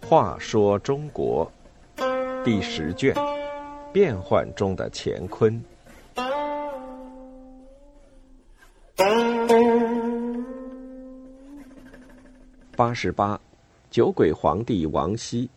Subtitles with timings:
[0.00, 1.50] 话说中国
[2.44, 3.14] 第十卷：
[3.92, 5.62] 变幻中的乾坤。
[12.76, 13.40] 八十八，
[13.90, 15.48] 酒鬼皇帝王熙。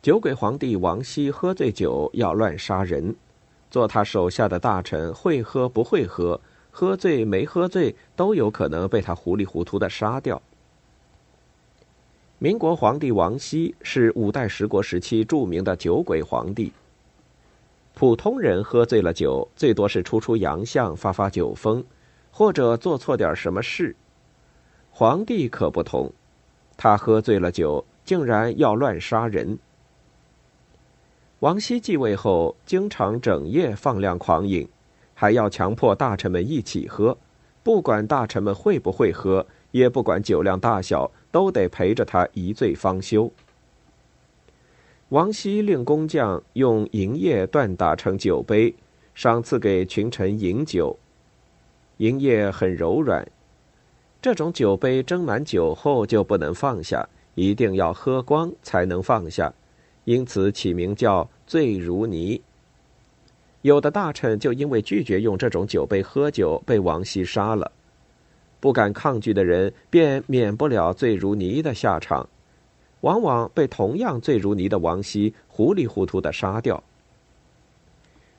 [0.00, 3.14] 酒鬼皇帝王熙喝醉酒要乱杀人，
[3.70, 6.40] 做他手下的大臣会喝不会喝，
[6.72, 10.40] 喝醉没喝醉都有可能被他糊里糊涂的杀掉。
[12.38, 16.72] 民国皇帝王熙是五代十国时期著名的酒鬼皇帝。
[17.94, 21.84] 普通人喝醉了酒，最多是出出洋相、发发酒疯，
[22.32, 23.94] 或者做错点什么事。
[24.90, 26.10] 皇帝可不同，
[26.76, 29.58] 他喝醉了酒，竟然要乱杀人。
[31.40, 34.66] 王熙继位后，经常整夜放量狂饮，
[35.14, 37.16] 还要强迫大臣们一起喝，
[37.62, 41.10] 不管大臣们会不会喝，也不管酒量大小。
[41.32, 43.32] 都得陪着他一醉方休。
[45.08, 48.74] 王熙令工匠用银叶锻打成酒杯，
[49.14, 50.98] 赏赐给群臣饮酒。
[51.96, 53.26] 银叶很柔软，
[54.20, 59.54] 这种酒杯斟满酒后就不能放下，一定要喝光才能放下，
[60.04, 62.42] 因此起名叫“醉如泥”。
[63.62, 67.72] 有的大臣就因为拒绝用这种酒杯喝酒，被王熙杀了。
[68.60, 72.28] 不敢抗拒的人，便免不了醉如泥的下场，
[73.00, 76.82] 往往被同样醉如泥的王熙糊里糊涂的杀掉。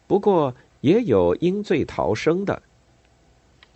[0.07, 2.61] 不过，也有因醉逃生的。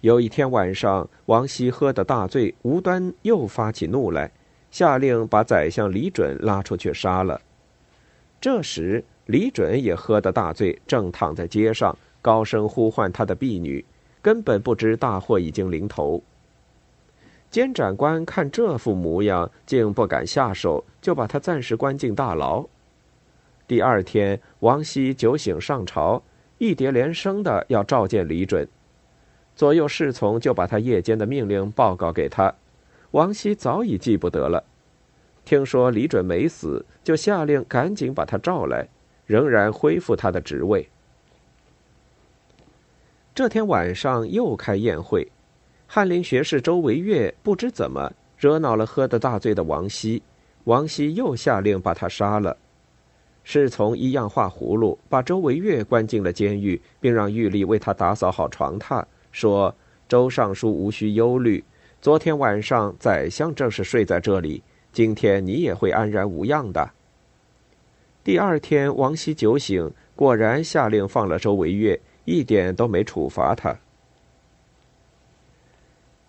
[0.01, 4.31] 有一天晚上，王熙喝得大醉，无端又发起怒来，
[4.69, 7.41] 下令把宰相李准拉出去杀了。
[8.39, 13.83] 这时，李准也喝得大醉，正躺在街上，高声呼唤他的婢女，
[14.21, 16.21] 根本不知大祸已经临头。
[17.49, 22.65] 监斩官看这副模样，竟不敢下手，就把他暂时关进大牢。
[23.67, 26.23] 第二天，王熙酒醒上朝，
[26.57, 28.67] 一叠连声的要召见李准。
[29.55, 32.53] 左右侍从就把他夜间的命令报告给他，
[33.11, 34.63] 王熙早已记不得了。
[35.43, 38.87] 听说李准没死，就下令赶紧把他召来，
[39.27, 40.89] 仍然恢复他的职位。
[43.35, 45.27] 这天晚上又开宴会。
[45.85, 50.21] 翰林学士周维岳不知怎么惹恼了喝得大醉的王熙，
[50.63, 52.57] 王熙又下令把他杀了。
[53.43, 59.01] 侍从一样画葫芦，把周维岳关进了监狱，并让狱吏为他打扫好床榻，
[59.31, 59.73] 说
[60.09, 61.63] ：“周尚书无需忧虑，
[62.01, 64.61] 昨天晚上宰相正是睡在这里，
[64.91, 66.89] 今天你也会安然无恙的。”
[68.27, 73.73] 第二天，王熙酒醒，果然下令放了周维岳，一点都没处罚他。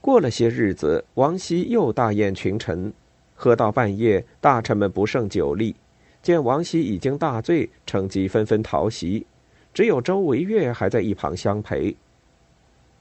[0.01, 2.93] 过了些日子，王熙又大宴群臣，
[3.35, 5.75] 喝到半夜，大臣们不胜酒力，
[6.23, 9.27] 见王熙已经大醉，乘机纷纷逃席，
[9.75, 11.97] 只有周维岳还在一旁相陪。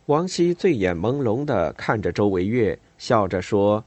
[0.07, 3.85] 王熙醉眼朦胧的看着周维岳，笑着说：“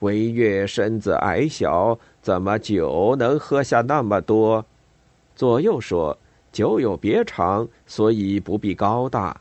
[0.00, 4.64] 韦月身子矮小，怎么酒能喝下那么多？”
[5.34, 6.18] 左右说
[6.52, 9.40] ：“酒有别长，所以不必高大。”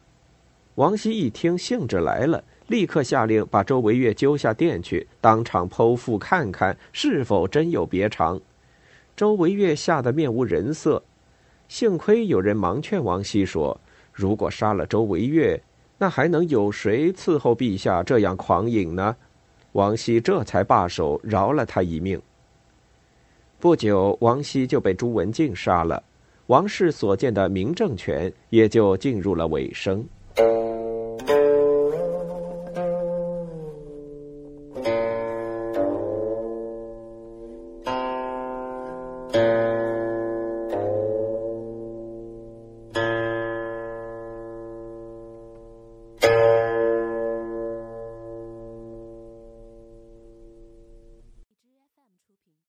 [0.76, 2.42] 王熙一听，兴致来了。
[2.68, 8.40] 立刻下令把周维月揪下殿去，当场剖腹看看是否真有别长。
[9.18, 11.02] 周维月吓得面无人色，
[11.68, 13.78] 幸亏有人忙劝王熙说
[14.14, 15.60] ：“如果杀了周维月，
[15.98, 19.16] 那还能有谁伺候陛下这样狂饮呢？”
[19.74, 22.22] 王熙这才罢手饶了他一命。
[23.60, 26.02] 不久王熙就被朱文静杀了
[26.48, 30.04] 王氏所建的明政权也就进入了尾声。